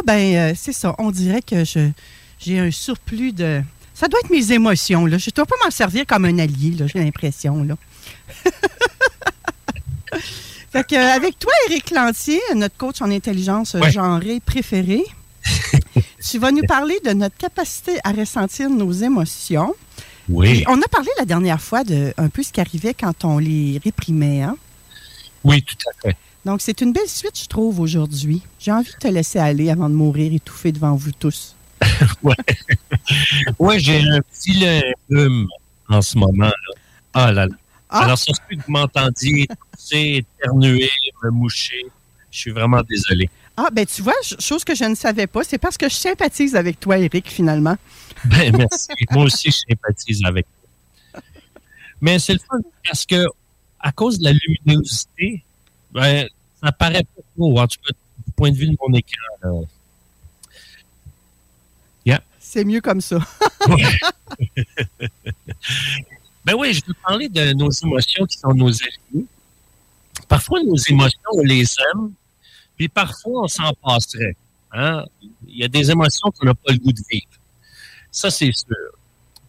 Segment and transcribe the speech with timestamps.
[0.00, 0.94] Ah, Ben, euh, c'est ça.
[0.98, 1.90] On dirait que je
[2.38, 3.62] j'ai un surplus de.
[3.94, 5.18] Ça doit être mes émotions, là.
[5.18, 7.76] Je ne dois pas m'en servir comme un allié, là, j'ai l'impression, là.
[10.72, 13.90] fait que, euh, avec toi, Éric Lantier, notre coach en intelligence Ouais.
[13.90, 15.02] genrée préféré,
[16.30, 19.74] tu vas nous parler de notre capacité à ressentir nos émotions.
[20.28, 23.24] Oui, Et on a parlé la dernière fois de un peu ce qui arrivait quand
[23.24, 24.56] on les réprimait, hein?
[25.44, 26.16] oui, tout à fait.
[26.44, 28.42] Donc, c'est une belle suite, je trouve, aujourd'hui.
[28.58, 31.54] J'ai envie de te laisser aller avant de mourir étouffé devant vous tous.
[33.58, 34.64] Ouais, j'ai un petit
[35.10, 35.48] rhume
[35.88, 36.44] en ce moment.
[36.46, 36.74] Là.
[37.14, 37.54] Ah là là.
[37.88, 38.04] Ah!
[38.04, 40.90] Alors, peut que vous m'entendiez tousser, éternuer,
[41.22, 41.86] me moucher.
[42.30, 43.28] Je suis vraiment désolé.
[43.56, 45.94] Ah, ben tu vois, ch- chose que je ne savais pas, c'est parce que je
[45.94, 47.76] sympathise avec toi, Eric, finalement.
[48.26, 48.88] Ben, merci.
[49.10, 51.22] Moi aussi, je sympathise avec toi.
[52.02, 53.24] Mais c'est le fun parce que,
[53.80, 55.42] à cause de la luminosité,
[55.92, 56.28] ben,
[56.62, 57.92] ça paraît pas trop, en tout cas,
[58.26, 59.22] du point de vue de mon écran.
[59.42, 59.50] là.
[62.52, 63.18] C'est mieux comme ça.
[66.42, 69.26] Ben oui, je veux parler de nos émotions qui sont nos alliés.
[70.26, 72.12] Parfois, nos émotions, on les aime,
[72.76, 74.34] puis parfois, on s'en passerait.
[74.72, 75.04] Hein?
[75.46, 77.28] Il y a des émotions qu'on n'a pas le goût de vivre.
[78.10, 78.74] Ça, c'est sûr.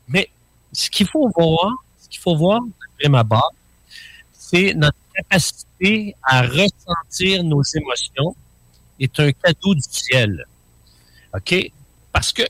[0.09, 0.29] Mais
[0.73, 3.53] ce qu'il faut voir, ce qu'il faut voir, de prime abord,
[4.33, 8.35] c'est notre capacité à ressentir nos émotions
[8.99, 10.45] est un cadeau du ciel.
[11.33, 11.71] OK?
[12.11, 12.43] Parce que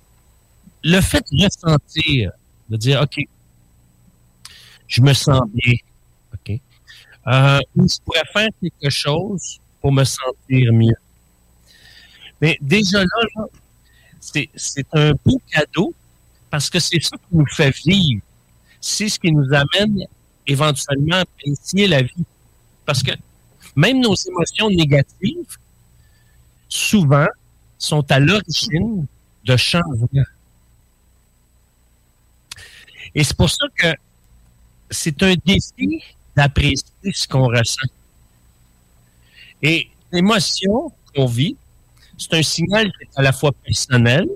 [0.84, 2.32] le fait de ressentir,
[2.70, 3.24] de dire, OK,
[4.88, 5.74] je me sens bien.
[6.34, 6.60] OK?
[7.28, 10.96] Euh, je pourrais faire quelque chose pour me sentir mieux.
[12.42, 13.46] Mais déjà là, là,
[14.20, 15.94] c'est un beau cadeau
[16.50, 18.22] parce que c'est ça qui nous fait vivre.
[18.80, 20.06] C'est ce qui nous amène
[20.48, 22.26] éventuellement à apprécier la vie.
[22.86, 23.12] Parce que
[23.76, 25.58] même nos émotions négatives,
[26.68, 27.28] souvent,
[27.78, 29.06] sont à l'origine
[29.46, 30.08] de changements.
[33.14, 33.88] Et c'est pour ça que
[34.90, 36.02] c'est un défi
[36.36, 37.88] d'apprécier ce qu'on ressent.
[39.62, 41.56] Et l'émotion qu'on vit,
[42.18, 44.28] c'est un signal qui est à la fois personnel,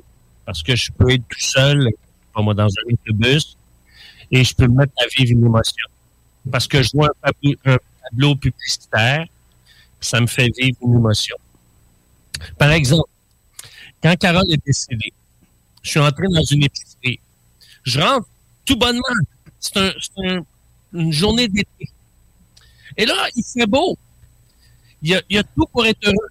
[0.45, 1.89] parce que je peux être tout seul,
[2.35, 3.57] moi, dans un autobus,
[4.31, 5.85] et je peux me mettre à vivre une émotion.
[6.51, 7.78] Parce que je vois un
[8.09, 9.25] tableau, publicitaire,
[9.99, 11.35] ça me fait vivre une émotion.
[12.57, 13.09] Par exemple,
[14.01, 15.13] quand Carole est décédée,
[15.81, 17.19] je suis entré dans une épicerie.
[17.83, 18.27] Je rentre
[18.66, 19.01] tout bonnement.
[19.59, 20.45] C'est un, c'est un-
[20.93, 21.89] une journée d'été.
[22.97, 23.97] Et là, il fait beau.
[25.01, 26.29] Il y a, il y a tout pour être heureux.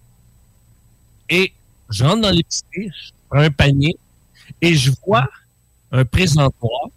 [1.28, 1.52] Et
[1.90, 3.96] je rentre dans l'épicerie, je prends un panier
[4.60, 5.28] et je vois
[5.92, 6.88] un présentoir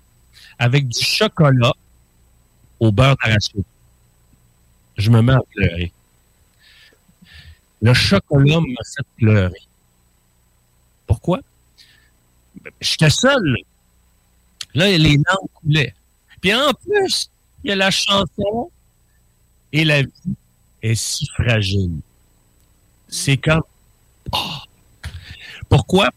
[0.59, 1.73] avec du chocolat
[2.79, 3.63] au beurre d'arachide.
[4.97, 5.91] Je me mets à pleurer.
[7.81, 9.61] Le chocolat m'a fait pleurer.
[11.05, 11.39] Pourquoi?
[12.61, 13.55] Ben, J'étais seul.
[14.73, 14.89] là.
[14.97, 15.93] Les larmes coulaient.
[16.41, 17.29] Puis en plus,
[17.63, 18.71] il y a la chanson
[19.71, 20.11] et la vie
[20.81, 21.99] est si fragile.
[23.07, 23.63] C'est comme...
[24.31, 24.63] Ah!
[25.69, 26.09] Pourquoi?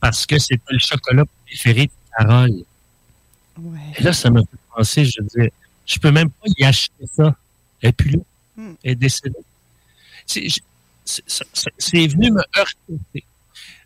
[0.00, 2.64] Parce que c'était le chocolat préféré de Carole.
[3.58, 3.78] Ouais.
[3.98, 5.52] Et là, ça m'a fait penser, je disais,
[5.86, 7.36] je peux même pas y acheter ça.
[7.82, 8.22] Et puis là,
[8.56, 8.74] Hmm.
[8.82, 9.34] elle est décédée.
[10.26, 13.24] C'est venu me heurter.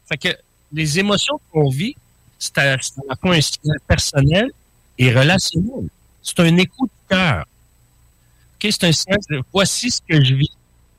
[0.06, 0.28] Fait que
[0.72, 1.96] les émotions qu'on vit,
[2.38, 4.50] c'est à, la fois un signal personnel
[4.98, 5.88] et relationnel.
[6.22, 7.46] C'est un écho du cœur.
[8.60, 10.50] C'est un signal de voici ce que je vis.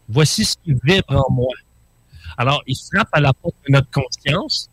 [0.08, 1.54] Voici ce qui vibre en moi.
[2.38, 4.70] Alors, ils frappent à la porte de notre conscience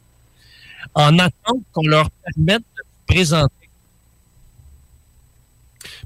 [0.94, 3.68] en attendant qu'on leur permette de se présenter.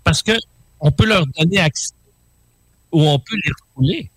[0.03, 0.33] Parce que
[0.81, 1.93] on peut leur donner accès
[2.93, 4.11] ou on peut les refouler.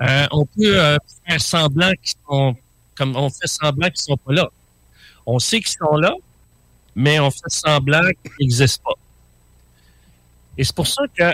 [0.00, 0.96] Euh, on peut euh,
[1.26, 2.56] faire semblant qu'ils sont,
[2.94, 4.48] comme on fait semblant qu'ils sont pas là.
[5.26, 6.14] On sait qu'ils sont là,
[6.94, 9.00] mais on fait semblant qu'ils n'existent pas.
[10.56, 11.32] Et c'est pour ça que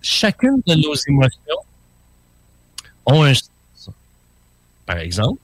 [0.00, 1.62] chacune de nos émotions
[3.06, 3.90] ont un sens.
[4.86, 5.40] Par exemple,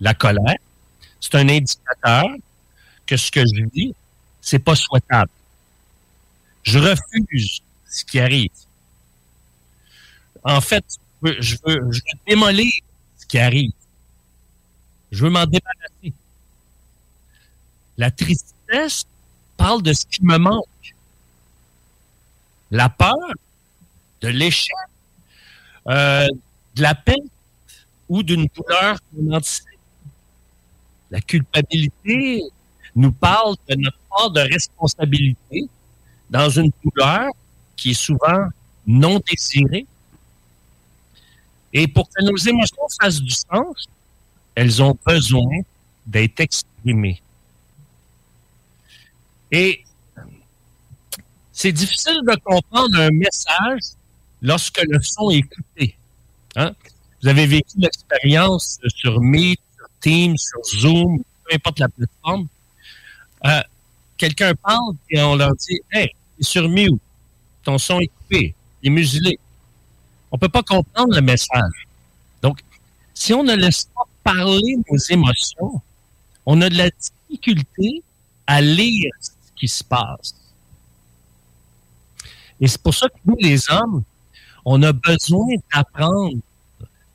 [0.00, 0.56] la colère,
[1.20, 2.24] c'est un indicateur
[3.06, 3.94] que ce que je vis,
[4.40, 5.30] c'est pas souhaitable.
[6.62, 8.50] Je refuse ce qui arrive.
[10.44, 10.84] En fait,
[11.22, 11.90] je veux,
[12.26, 12.72] démolir
[13.16, 13.72] ce qui arrive.
[15.10, 16.12] Je veux m'en débarrasser.
[17.96, 19.04] La tristesse
[19.56, 20.94] parle de ce qui me manque.
[22.70, 23.14] La peur,
[24.20, 24.74] de l'échec,
[25.88, 26.26] euh,
[26.74, 27.28] de la peine
[28.08, 29.66] ou d'une douleur qu'on anticipe.
[31.10, 32.42] La culpabilité
[32.94, 35.68] nous parle de notre part de responsabilité
[36.28, 37.28] dans une douleur
[37.76, 38.48] qui est souvent
[38.86, 39.86] non désirée.
[41.72, 43.88] Et pour que nos émotions fassent du sens,
[44.54, 45.60] elles ont besoin
[46.06, 47.20] d'être exprimées.
[49.52, 49.84] Et
[51.52, 53.80] c'est difficile de comprendre un message
[54.42, 55.96] lorsque le son est coupé.
[56.56, 56.72] Hein?
[57.22, 62.46] Vous avez vécu l'expérience sur Meet, sur Teams, sur Zoom, peu importe la plateforme.
[63.44, 63.62] Euh,
[64.16, 66.10] quelqu'un parle et on leur dit Hey,
[66.40, 67.00] sur mute,
[67.62, 69.38] ton son est coupé, il est muselé.
[70.30, 71.86] On ne peut pas comprendre le message.
[72.42, 72.60] Donc,
[73.14, 75.80] si on ne laisse pas parler nos émotions,
[76.46, 78.02] on a de la difficulté
[78.46, 80.34] à lire ce qui se passe.
[82.60, 84.02] Et c'est pour ça que nous, les hommes,
[84.64, 86.36] on a besoin d'apprendre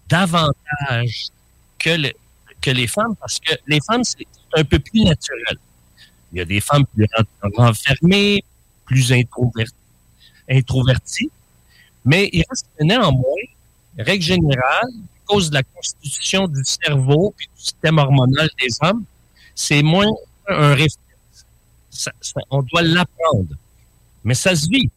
[0.08, 1.28] davantage
[1.80, 2.12] que,
[2.72, 4.26] les femmes, parce que les femmes, c'est
[4.56, 5.58] un peu plus naturel.
[6.32, 7.06] Il y a des femmes plus
[7.56, 8.44] renfermées,
[8.86, 9.12] plus
[10.50, 11.30] introverties
[12.06, 13.44] mais il reste néanmoins,
[13.98, 19.04] règle générale, à cause de la constitution du cerveau et du système hormonal des hommes,
[19.56, 20.12] c'est moins
[20.48, 20.98] un réflexe.
[22.50, 23.56] on doit l'apprendre.
[24.24, 24.90] Mais ça se vit.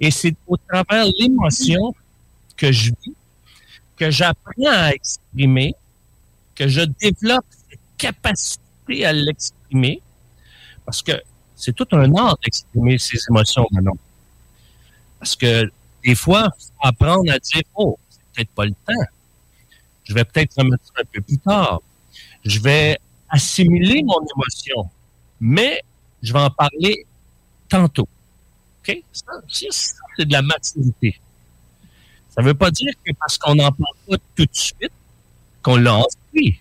[0.00, 1.94] Et c'est au travers l'émotion
[2.56, 3.14] que je vis,
[3.96, 5.74] que j'apprends à exprimer,
[6.54, 10.02] que je développe cette capacité à l'exprimer,
[10.84, 11.12] parce que
[11.56, 13.96] c'est tout un art d'exprimer ses émotions maintenant.
[15.24, 15.72] Parce que
[16.04, 19.10] des fois, il faut apprendre à dire, oh, c'est peut-être pas le temps.
[20.04, 21.80] Je vais peut-être remettre ça un peu plus tard.
[22.44, 22.98] Je vais
[23.30, 24.90] assimiler mon émotion,
[25.40, 25.82] mais
[26.22, 27.06] je vais en parler
[27.70, 28.06] tantôt.
[28.80, 29.02] OK?
[29.14, 31.18] Ça, c'est de la maturité.
[32.28, 34.92] Ça ne veut pas dire que parce qu'on n'en parle pas tout de suite,
[35.62, 36.58] qu'on l'a ensuite.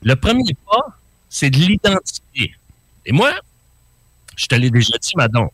[0.00, 0.98] Le premier pas,
[1.28, 2.56] c'est de l'identifier.
[3.04, 3.30] Et moi,
[4.36, 5.50] je te l'ai déjà dit, madame,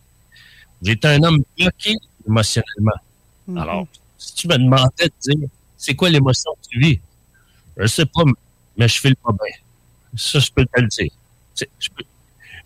[0.82, 3.00] j'étais un homme bloqué émotionnellement.
[3.47, 3.59] Mhm.
[3.59, 3.87] Alors,
[4.19, 7.00] si tu me demandais de dire, c'est quoi l'émotion que tu vis?
[7.76, 8.23] Je sais pas,
[8.76, 9.55] mais je file pas bien.
[10.17, 11.11] Ça, je peux te le dire.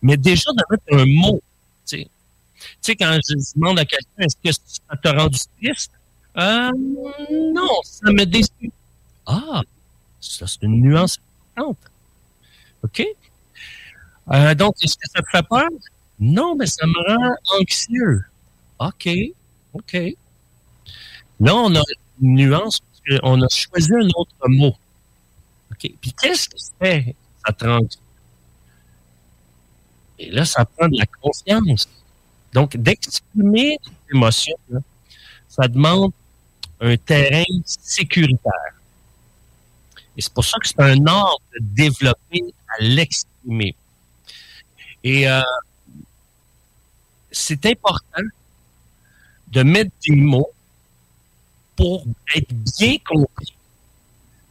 [0.02, 1.42] Mais déjà, de mettre un mot,
[1.86, 5.92] tu sais, tu sais, quand je demande à quelqu'un, est-ce que ça t'a rendu triste?
[6.36, 6.70] Euh,
[7.30, 8.70] non, ça me déçu.
[9.26, 9.62] Ah,
[10.20, 11.18] ça, c'est une nuance
[11.56, 11.90] importante.
[12.84, 13.04] OK?
[14.30, 15.68] Euh, donc, est-ce que ça te fait peur?
[16.20, 18.24] Non, mais ça me rend anxieux.
[18.78, 19.08] OK,
[19.72, 19.96] OK.
[21.40, 21.82] Là, on a
[22.20, 24.74] une nuance parce qu'on a choisi un autre mot.
[25.72, 25.92] OK.
[26.00, 27.14] Puis qu'est-ce qui fait
[27.46, 27.86] ça te rend
[30.18, 31.88] Et là, ça prend de la confiance.
[32.52, 34.56] Donc, d'exprimer des émotions,
[35.48, 36.12] ça demande
[36.80, 38.74] un terrain sécuritaire.
[40.16, 42.42] Et c'est pour ça que c'est un art de développer
[42.76, 43.76] à l'exprimer.
[45.04, 45.42] Et euh,
[47.38, 48.22] c'est important
[49.48, 50.50] de mettre des mots
[51.76, 52.04] pour
[52.34, 53.54] être bien compris,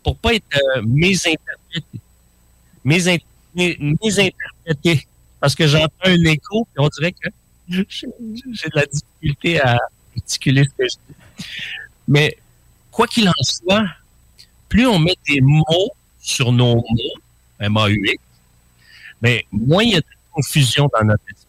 [0.03, 0.45] pour pas être
[0.77, 1.99] euh, mésinterprété.
[2.83, 5.07] Mésinterprété.
[5.39, 7.29] Parce que j'entends un écho, et on dirait que
[7.69, 9.77] j'ai de la difficulté à
[10.15, 11.45] articuler ce que je dis.
[12.07, 12.37] Mais
[12.89, 13.85] quoi qu'il en soit,
[14.69, 17.13] plus on met des mots sur nos mots,
[17.59, 18.23] M-A-U-X,
[19.21, 21.46] mais moins il y a de confusion dans notre esprit.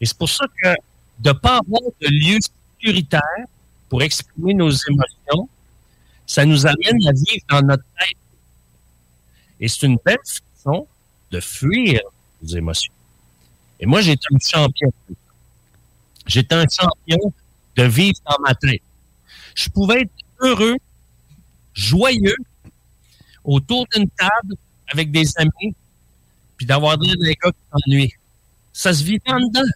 [0.00, 0.68] Et c'est pour ça que
[1.18, 3.46] de ne pas avoir de lieu sécuritaire
[3.88, 5.48] pour exprimer nos émotions,
[6.26, 8.16] ça nous amène à vivre dans notre tête.
[9.58, 10.86] Et c'est une belle façon
[11.30, 12.00] de fuir
[12.40, 12.92] nos émotions.
[13.78, 14.92] Et moi, j'étais un champion.
[16.26, 17.32] J'étais un champion
[17.76, 18.82] de vivre dans ma tête.
[19.54, 20.76] Je pouvais être heureux,
[21.74, 22.36] joyeux,
[23.44, 24.54] autour d'une table
[24.88, 25.74] avec des amis,
[26.56, 27.08] puis d'avoir des
[27.42, 28.12] gars qui s'ennuient.
[28.72, 29.68] Ça se vit en dedans.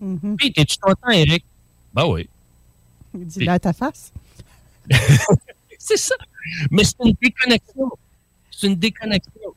[0.00, 0.52] Mm -hmm.
[0.54, 1.44] t'es-tu content, Eric?
[1.94, 2.28] Ben oui.
[3.14, 4.12] Dis-le à ta face.
[5.78, 6.14] c'est ça.
[6.70, 7.90] Mais c'est une déconnexion.
[8.50, 9.54] C'est une déconnexion.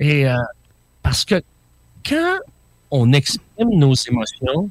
[0.00, 0.36] Et euh,
[1.02, 1.42] parce que
[2.04, 2.38] quand
[2.90, 4.70] on exprime nos émotions,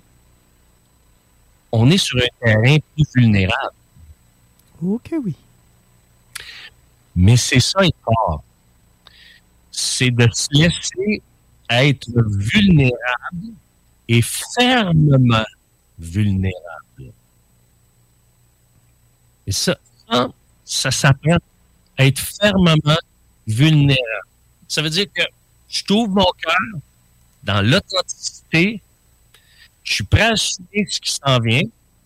[1.72, 3.76] on est sur un terrain plus vulnérable.
[4.82, 5.36] Ok, oui.
[7.16, 8.44] Mais c'est ça être fort.
[9.72, 11.22] C'est de se laisser
[11.70, 13.54] être vulnérable
[14.08, 15.46] et fermement
[15.98, 17.14] vulnérable.
[19.48, 19.78] Et ça,
[20.64, 21.38] ça, s'apprend
[21.98, 22.98] à être fermement
[23.48, 24.28] vulnérable.
[24.68, 25.24] Ça veut dire que
[25.70, 26.82] je trouve mon cœur
[27.44, 28.82] dans l'authenticité.
[29.84, 31.62] Je suis prêt à assumer ce qui s'en vient,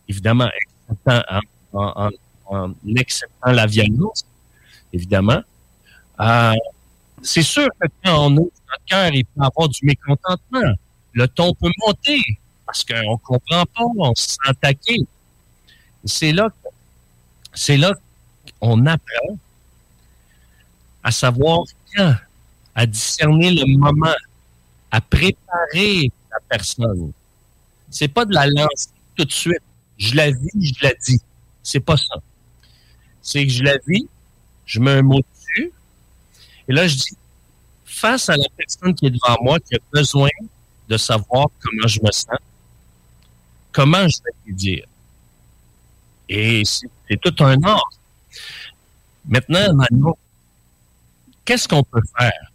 [0.07, 0.49] évidemment,
[1.73, 2.09] en,
[2.45, 4.25] en, acceptant la violence,
[4.91, 5.41] évidemment.
[6.19, 6.53] Euh,
[7.21, 10.75] c'est sûr que quand on ouvre notre cœur, il peut y avoir du mécontentement.
[11.13, 12.21] Le ton peut monter
[12.65, 14.99] parce qu'on comprend pas, on se sent attaqué.
[16.05, 16.49] C'est là,
[17.53, 17.93] c'est là
[18.59, 19.37] qu'on apprend
[21.03, 21.63] à savoir
[21.95, 22.15] quand,
[22.75, 24.13] à discerner le moment,
[24.91, 27.11] à préparer la personne.
[27.89, 29.63] C'est pas de la lancer tout de suite.
[29.97, 31.19] Je la vis, je la dis.
[31.63, 32.15] C'est pas ça.
[33.21, 34.07] C'est que je la vis,
[34.65, 35.73] je mets un mot dessus,
[36.67, 37.17] et là, je dis,
[37.83, 40.29] face à la personne qui est devant moi, qui a besoin
[40.89, 42.39] de savoir comment je me sens,
[43.71, 44.85] comment je vais lui dire.
[46.27, 47.89] Et c'est tout un art.
[49.25, 50.15] Maintenant, Manon,
[51.45, 52.51] qu'est-ce qu'on peut faire?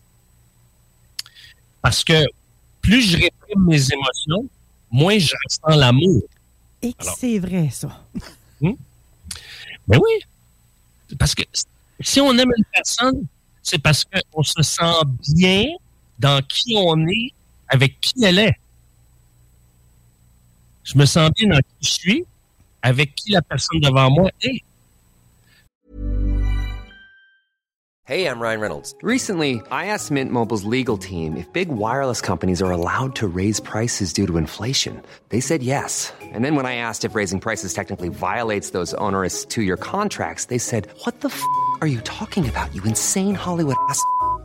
[1.81, 2.27] Parce que
[2.81, 4.49] plus je réprime mes émotions,
[4.91, 6.23] moins je ressens l'amour.
[6.83, 8.05] Et c'est vrai, ça.
[8.61, 8.77] Mais hmm?
[9.87, 11.17] ben oui.
[11.19, 11.43] Parce que
[12.01, 13.27] si on aime une personne,
[13.63, 15.01] c'est parce qu'on se sent
[15.35, 15.67] bien
[16.19, 17.33] dans qui on est,
[17.69, 18.55] avec qui elle est.
[20.85, 22.27] Je me sens bien dans qui je suis,
[22.83, 24.63] avec qui la personne devant moi est.
[28.07, 28.95] Hey, I'm Ryan Reynolds.
[29.01, 33.61] Recently, I asked Mint Mobile's legal team if big wireless companies are allowed to raise
[33.61, 35.01] prices due to inflation.
[35.31, 36.13] They said yes.
[36.21, 40.59] And then when I asked if raising prices technically violates those onerous two-year contracts, they
[40.59, 41.43] said, "What the f***
[41.81, 42.75] are you talking about?
[42.75, 44.05] You insane Hollywood ass."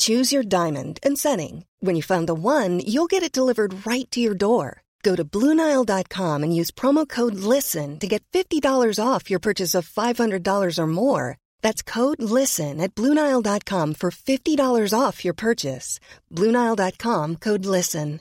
[0.00, 1.66] Choose your diamond and setting.
[1.80, 4.82] When you find the one, you'll get it delivered right to your door.
[5.02, 8.62] Go to Bluenile.com and use promo code LISTEN to get $50
[8.98, 11.36] off your purchase of $500 or more.
[11.62, 16.00] That's code LISTEN at Bluenile.com for $50 off your purchase.
[16.30, 18.20] Bluenile.com code LISTEN.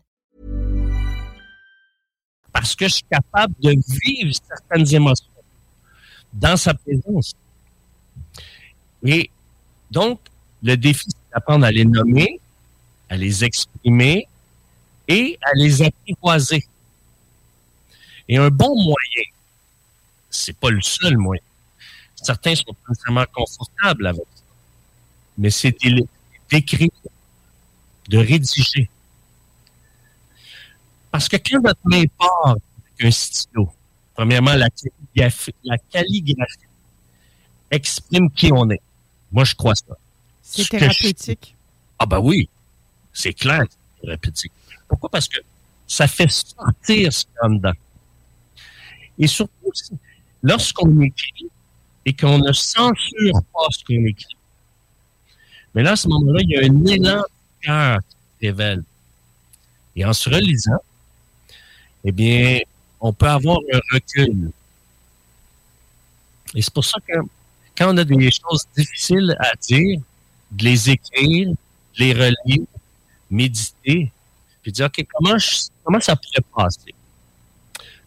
[2.52, 5.28] Parce que je suis capable de vivre certaines émotions
[6.34, 7.36] dans sa présence.
[9.06, 9.30] Et
[9.92, 10.20] donc,
[10.64, 12.40] le défi, apprendre à les nommer,
[13.10, 14.28] à les exprimer
[15.08, 16.66] et à les apprivoiser.
[18.28, 19.24] Et un bon moyen,
[20.30, 21.42] c'est pas le seul moyen.
[22.16, 24.44] Certains sont pas nécessairement confortables avec ça.
[25.38, 25.76] Mais c'est
[26.52, 26.90] d'écrire,
[28.10, 28.90] de rédiger.
[31.12, 32.62] Parce que quand notre main part avec
[33.02, 33.72] un stylo,
[34.14, 36.60] premièrement, la calligraphie
[37.72, 38.82] exprime qui on est.
[39.32, 39.98] Moi, je crois ça.
[40.51, 41.56] C'est thérapeutique.
[42.00, 42.50] Ah ben oui,
[43.13, 44.51] c'est clair c'est thérapeutique.
[44.88, 45.10] Pourquoi?
[45.10, 45.38] Parce que
[45.86, 47.74] ça fait sortir ce qu'il y a dedans.
[49.20, 49.72] Et surtout,
[50.41, 51.50] lorsqu'on écrit
[52.03, 54.36] et qu'on ne censure pas ce qu'on écrit,
[55.75, 58.00] mais là, à ce moment-là, il y a un élan de cœur
[58.39, 58.84] qui révèle.
[59.96, 60.82] Et en se relisant,
[62.03, 62.60] eh bien,
[63.00, 64.51] on peut avoir un recul.
[66.56, 67.20] Et c'est pour ça que
[67.77, 70.00] quand on a des choses difficiles à dire,
[70.51, 71.56] de les écrire, de
[71.98, 72.65] les relire,
[73.29, 74.12] méditer,
[74.62, 75.38] puis dire, OK, comment,
[75.84, 76.94] comment ça pourrait passer?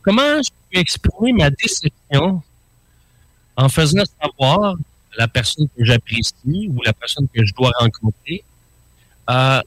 [0.02, 2.42] Comment je peux exprimer ma déception
[3.56, 8.42] en faisant savoir à la personne que j'apprécie ou la personne que je dois rencontrer
[9.30, 9.61] euh,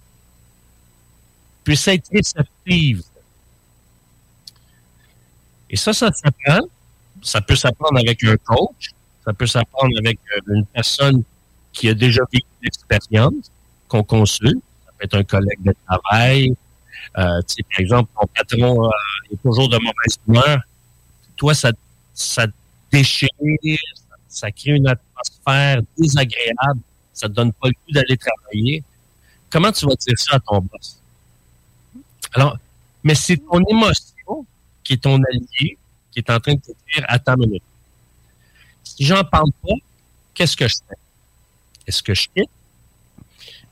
[1.63, 3.03] puisse être réceptive?
[5.69, 6.67] Et ça, ça s'apprend.
[7.21, 8.91] Ça peut s'apprendre avec un coach.
[9.23, 11.23] Ça peut s'apprendre avec euh, une personne
[11.75, 13.51] qui a déjà vécu l'expérience,
[13.87, 14.63] qu'on consulte.
[14.85, 16.55] Ça peut être un collègue de travail.
[17.17, 18.89] Euh, par exemple, ton patron euh,
[19.31, 20.59] est toujours de mauvaise humeur.
[21.35, 21.71] Toi, ça,
[22.13, 22.47] ça
[22.91, 23.29] déchire,
[24.27, 26.79] ça, crée une atmosphère désagréable.
[27.13, 28.83] ça te donne pas le goût d'aller travailler,
[29.49, 30.99] comment tu vas dire ça à ton boss?
[32.33, 32.57] Alors,
[33.03, 34.45] mais c'est ton émotion
[34.83, 35.77] qui est ton allié,
[36.11, 37.63] qui est en train de te dire, attends une minute.
[38.83, 39.75] Si j'en parle pas,
[40.33, 40.95] qu'est-ce que je fais?
[41.87, 42.49] Est-ce que je quitte?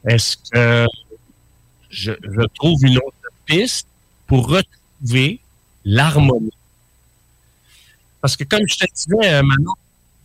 [0.05, 0.87] Est-ce que
[1.89, 2.11] je,
[2.55, 3.87] trouve une autre piste
[4.27, 5.39] pour retrouver
[5.85, 6.53] l'harmonie?
[8.21, 9.73] Parce que comme je te disais, euh, Manon,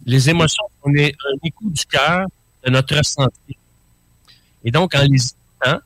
[0.06, 2.26] les émotions sont un écho du cœur
[2.64, 3.56] de notre ressenti.
[4.64, 5.80] Et donc, en les écoutant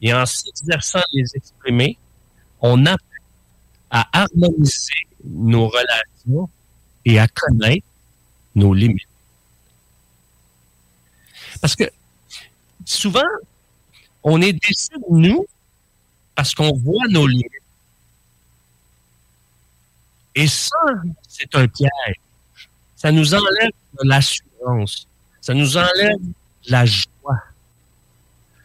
[0.00, 1.98] et en s'exerçant à les exprimer,
[2.60, 3.04] on apprend
[3.90, 6.48] à harmoniser nos relations
[7.04, 7.86] et à connaître
[8.54, 9.13] nos limites.
[11.64, 11.84] Parce que
[12.84, 13.22] souvent,
[14.22, 15.46] on est déçu de nous
[16.34, 17.48] parce qu'on voit nos limites.
[20.34, 20.76] Et ça,
[21.26, 22.20] c'est un piège.
[22.96, 25.08] Ça nous enlève de l'assurance.
[25.40, 27.40] Ça nous enlève de la joie.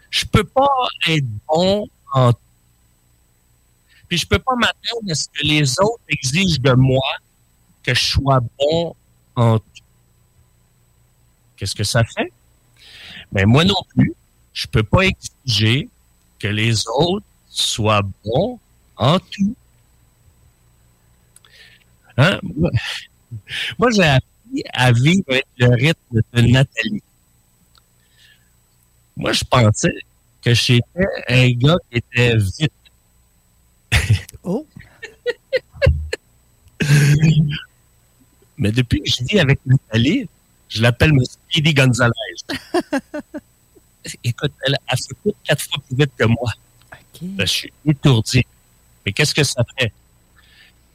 [0.09, 0.67] Je peux pas
[1.07, 2.39] être bon en tout.
[4.09, 7.13] Puis je peux pas m'attendre à ce que les autres exigent de moi
[7.81, 8.93] que je sois bon
[9.37, 9.65] en tout.
[11.55, 12.33] Qu'est-ce que ça fait?
[13.31, 14.13] Mais moi non plus,
[14.53, 15.89] je peux pas exiger
[16.39, 18.59] que les autres soient bons
[18.97, 19.55] en tout.
[22.17, 22.39] Hein?
[23.77, 27.03] Moi, j'ai appris à vivre avec le rythme de Nathalie.
[29.15, 29.93] Moi, je pensais
[30.41, 32.71] que j'étais un gars qui était vite.
[34.43, 34.65] Oh!
[38.57, 40.29] Mais depuis que je vis avec Nathalie,
[40.69, 41.19] je l'appelle M.
[41.25, 42.13] Speedy Gonzalez.
[44.23, 46.53] Écoute, elle, elle se coûte quatre fois plus vite que moi.
[47.21, 48.45] Je suis étourdi.
[49.05, 49.91] Mais qu'est-ce que ça fait?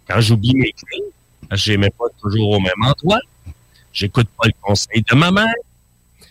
[0.09, 1.05] Quand j'oublie mes clés,
[1.51, 3.21] je les mets pas toujours au même endroit.
[3.93, 5.55] J'écoute pas le conseil de ma mère.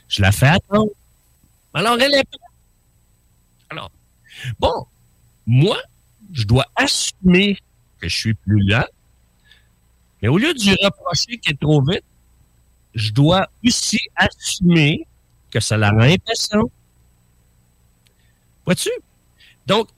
[0.07, 0.91] Je la fais attendre.
[1.73, 2.41] Alors, elle est prête.
[3.69, 3.91] Alors,
[4.59, 4.85] bon,
[5.45, 5.77] moi,
[6.31, 7.57] je dois assumer
[7.99, 8.85] que je suis plus lent.
[10.21, 12.03] Mais au lieu de lui reprocher qu'elle est trop vite,
[12.93, 15.07] je dois aussi assumer
[15.49, 16.71] que ça la rend impatiente.
[18.65, 18.89] Vois-tu?
[19.65, 19.89] Donc,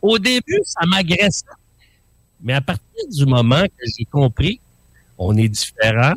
[0.00, 1.44] au début, ça m'agresse.
[2.40, 4.60] Mais à partir du moment que j'ai compris,
[5.16, 6.12] on est différent,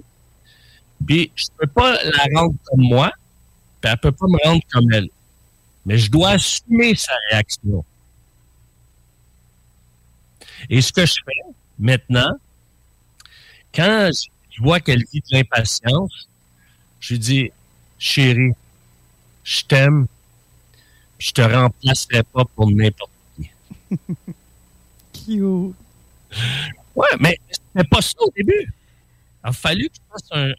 [1.10, 3.12] je peux pas la rendre comme moi,
[3.82, 5.10] puis elle peut pas me rendre comme elle.
[5.86, 7.84] Mais je dois assumer sa réaction.
[10.70, 11.42] Et ce que je fais
[11.80, 12.32] maintenant,
[13.74, 14.10] quand
[14.62, 16.30] je vois qu'elle vit de l'impatience,
[17.00, 17.52] je lui dis,
[17.98, 18.52] chérie,
[19.44, 20.06] je t'aime,
[21.18, 23.50] je te remplacerai pas pour n'importe qui.
[25.14, 25.76] Cute.
[26.96, 28.72] Ouais, mais c'était pas ça au début.
[29.44, 30.52] Il a fallu que je fasse un,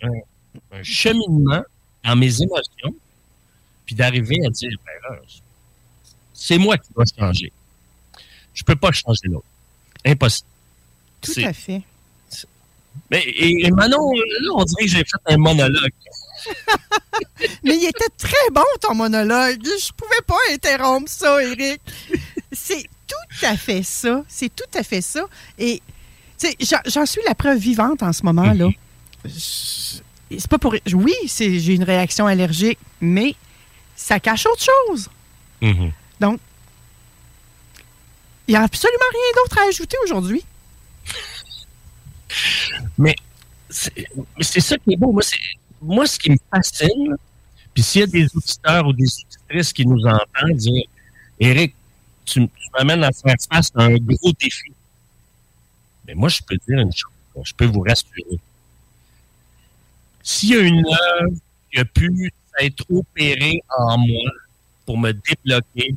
[0.72, 1.62] un, cheminement
[2.04, 2.96] dans mes émotions,
[3.86, 5.18] puis d'arriver à dire, ben
[6.34, 7.52] c'est moi qui dois changer.
[8.52, 9.46] Je peux pas changer l'autre.
[10.04, 10.48] Impossible.
[11.20, 11.82] Tout à fait.
[13.10, 15.92] Mais et, Manon, là, on dirait que j'ai fait un monologue.
[17.64, 19.60] Mais il était très bon, ton monologue.
[19.62, 21.80] Je pouvais pas interrompre ça, Eric.
[22.50, 24.24] C'est tout à fait ça.
[24.28, 25.24] C'est tout à fait ça.
[25.58, 25.82] Et
[26.86, 28.68] j'en suis la preuve vivante en ce moment-là.
[29.26, 30.74] C'est pas pour.
[30.92, 33.34] Oui, j'ai une réaction allergique, mais
[33.94, 35.08] ça cache autre chose.
[35.60, 35.92] Mm-hmm.
[36.20, 36.40] Donc,
[38.48, 40.42] il n'y a absolument rien d'autre à ajouter aujourd'hui.
[42.98, 43.14] Mais
[43.70, 45.12] c'est ça qui est beau.
[45.12, 45.22] Moi,
[45.80, 47.16] moi, ce qui me fascine,
[47.74, 50.84] puis s'il y a des auditeurs ou des auditrices qui nous entendent dire
[51.40, 51.74] Eric,
[52.24, 54.72] tu, m'amènes à faire face à un gros défi.
[56.06, 57.10] Mais moi, je peux dire une chose,
[57.44, 58.38] je peux vous rassurer.
[60.22, 61.36] S'il y a une œuvre
[61.70, 64.30] qui a pu être opérée en moi
[64.86, 65.94] pour me débloquer,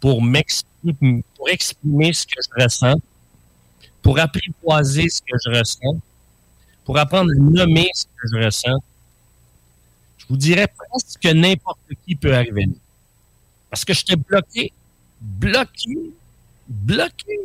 [0.00, 3.00] pour m'exprimer, pour exprimer ce que je ressens,
[4.02, 6.00] pour apprivoiser ce que je ressens,
[6.84, 8.82] pour apprendre à nommer ce que je ressens,
[10.18, 12.72] je vous dirais presque que n'importe qui peut arriver là.
[13.70, 14.72] Parce que je t'ai bloqué,
[15.20, 16.12] bloqué,
[16.68, 17.40] bloqué.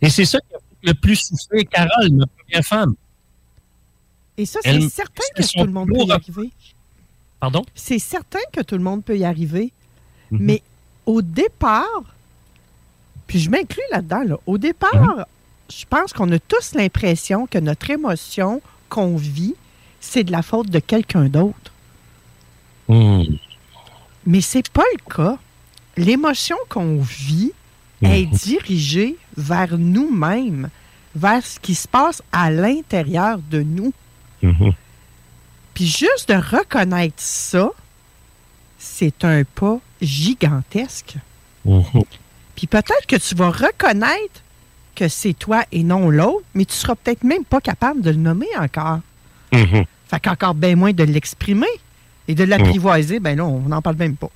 [0.00, 2.94] Et c'est ça qui a fait le plus souffrir Carole, ma première femme.
[4.36, 6.50] Et ça, c'est certain que tout le monde peut y arriver.
[7.40, 7.64] Pardon?
[7.74, 9.72] C'est certain que tout le monde peut y arriver.
[10.30, 10.38] Mhm.
[10.40, 10.62] Mais
[11.06, 12.14] au départ,
[13.28, 15.24] puis je m'inclus là-dedans, au départ, mhm.
[15.70, 19.54] je pense qu'on a tous l'impression que notre émotion qu'on vit,
[20.00, 21.72] c'est de la faute de quelqu'un d'autre.
[22.88, 23.22] Hmm.
[24.26, 25.38] Mais c'est pas le cas.
[25.96, 27.52] L'émotion qu'on vit
[28.02, 28.38] est mhm.
[28.38, 30.70] dirigée vers nous-mêmes,
[31.14, 33.92] vers ce qui se passe à l'intérieur de nous.
[35.74, 37.70] Puis juste de reconnaître ça,
[38.78, 41.16] c'est un pas gigantesque.
[42.58, 44.42] Puis peut-être que tu vas reconnaître
[44.96, 48.16] que c'est toi et non l'autre, mais tu seras peut-être même pas capable de le
[48.16, 48.98] nommer encore.
[49.52, 49.84] Mhm.
[50.10, 51.68] Fait qu'encore bien moins de l'exprimer
[52.26, 54.30] et de l'apprivoiser, ben là, on n'en parle même pas.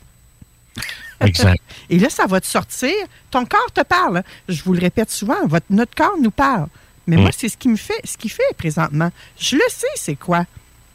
[1.21, 1.61] Exact.
[1.91, 2.93] Et là, ça va te sortir.
[3.33, 4.19] Ton corps te parle.
[4.19, 4.23] hein.
[4.49, 6.69] Je vous le répète souvent, votre, notre corps nous parle.
[7.09, 7.37] Mais moi, Mm.
[7.37, 9.11] c'est ce qui me fait, ce qu'il fait présentement.
[9.37, 10.47] Je le sais, c'est quoi.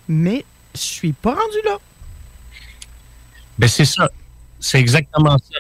[0.08, 1.78] Mais je suis pas rendu là.
[3.60, 4.10] Ben, c'est ça.
[4.62, 5.60] C'est exactement ça.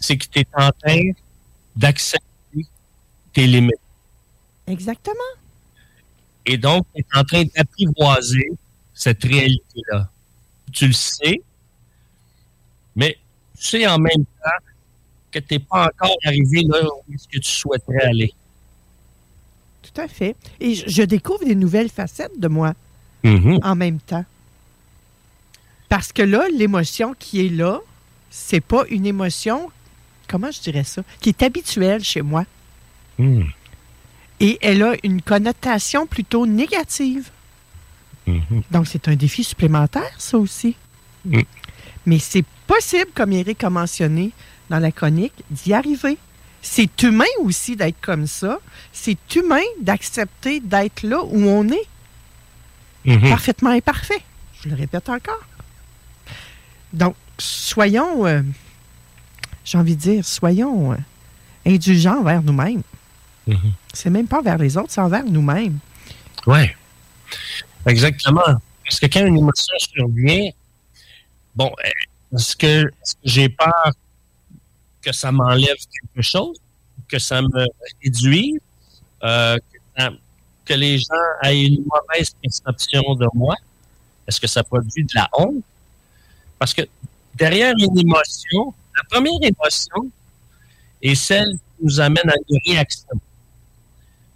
[0.00, 1.10] C'est que tu es en train
[1.76, 2.66] d'accepter
[3.32, 3.74] tes limites.
[4.66, 5.14] Exactement.
[6.46, 8.50] Et donc, tu es en train d'apprivoiser
[8.94, 10.08] cette réalité-là.
[10.72, 11.40] Tu le sais,
[12.96, 13.18] mais
[13.58, 14.64] tu sais en même temps
[15.30, 18.32] que tu n'es pas encore arrivé là où est-ce que tu souhaiterais aller.
[19.82, 20.36] Tout à fait.
[20.60, 22.74] Et je, je découvre des nouvelles facettes de moi
[23.22, 23.60] Mhm.
[23.62, 24.24] en même temps.
[25.90, 27.80] Parce que là, l'émotion qui est là,
[28.30, 29.70] c'est pas une émotion,
[30.30, 32.44] comment je dirais ça, qui est habituelle chez moi.
[33.18, 33.46] Mhm.
[34.38, 37.30] Et elle a une connotation plutôt négative.
[38.26, 38.62] Mhm.
[38.70, 40.76] Donc, c'est un défi supplémentaire, ça aussi.
[41.24, 41.40] Mm.
[42.06, 44.30] Mais c'est possible, comme Eric a mentionné
[44.70, 46.16] dans la chronique, d'y arriver.
[46.62, 48.58] C'est humain aussi d'être comme ça.
[48.92, 54.22] C'est humain d'accepter d'être là où on est, parfaitement imparfait.
[54.62, 55.42] Je le répète encore.
[56.92, 58.42] Donc, soyons, euh,
[59.64, 60.96] j'ai envie de dire, soyons euh,
[61.66, 62.82] indulgents envers nous-mêmes.
[63.46, 63.72] Mhm.
[63.92, 65.78] C'est même pas envers les autres, c'est envers nous-mêmes.
[66.46, 66.70] Oui.
[67.86, 68.42] Exactement.
[68.84, 70.50] Parce que quand une émotion survient,
[71.54, 72.90] bon, euh, est-ce que,
[73.24, 73.92] j'ai peur
[75.02, 76.56] que ça m'enlève quelque chose,
[77.08, 77.66] que ça me
[78.02, 78.58] réduise,
[79.22, 80.10] euh, que, ça-
[80.64, 83.54] que les gens aient une mauvaise perception de moi?
[84.26, 85.62] Est-ce que ça produit de la honte?
[86.58, 86.82] Parce que
[87.34, 90.10] derrière une émotion, la première émotion
[91.02, 93.08] est celle qui nous amène à une réaction.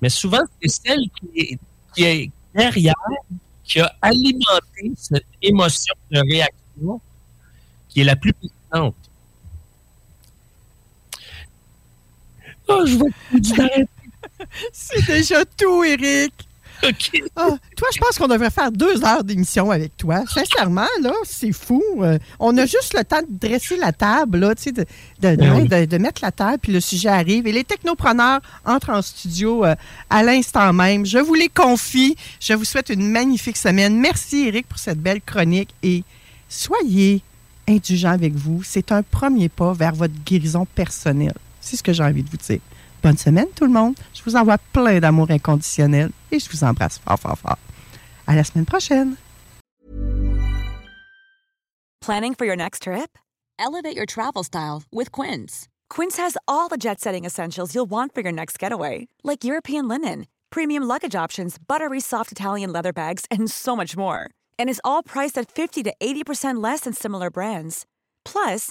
[0.00, 1.59] Mais souvent, c'est celle qui
[1.96, 2.94] est, derrière,
[3.64, 7.00] qui a alimenté cette émotion de réaction
[7.88, 8.96] qui est la plus puissante.
[12.68, 13.88] Oh, je vois d'arrêter.
[14.72, 16.33] C'est déjà tout, Eric.
[16.88, 17.23] OK.
[17.37, 20.23] Ah, toi, je pense qu'on devrait faire deux heures d'émission avec toi.
[20.33, 21.83] Sincèrement, là, c'est fou.
[22.01, 25.37] Euh, on a juste le temps de dresser la table, là, tu sais, de, de-
[25.68, 27.47] Ben de mettre la table, puis le sujet arrive.
[27.47, 29.75] Et les technopreneurs entrent en studio euh,
[30.11, 31.07] à l'instant même.
[31.07, 32.16] Je vous les confie.
[32.40, 33.99] Je vous souhaite une magnifique semaine.
[33.99, 35.70] Merci, Eric, pour cette belle chronique.
[35.83, 36.05] Et
[36.49, 37.23] soyez
[37.68, 38.62] indulgents avec vous.
[38.64, 41.35] C'est un premier pas vers votre guérison personnelle.
[41.61, 42.61] C'est ce que j'ai envie de vous dire.
[43.05, 43.95] Bonne semaine, tout le monde.
[44.14, 47.59] Je vous envoie plein d'amour inconditionnel et je vous embrasse fort, fort, fort.
[48.27, 49.17] À la semaine prochaine.
[52.01, 53.19] Planning for your next trip?
[53.59, 55.69] Elevate your travel style with Quince.
[55.90, 59.87] Quince has all the jet setting essentials you'll want for your next getaway, like European
[59.87, 64.31] linen, premium luggage options, buttery soft Italian leather bags, and so much more.
[64.59, 67.85] And is all priced at 50 to 80% less than similar brands.
[68.25, 68.71] Plus,